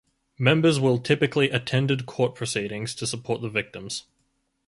[0.39, 4.05] Members will typically attended court proceedings to support the victims.